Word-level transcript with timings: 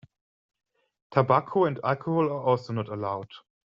Tobacco 1.11 1.65
and 1.65 1.79
alcohol 1.83 2.23
are 2.31 2.41
also 2.41 2.73
not 2.73 2.89
allowed. 2.89 3.29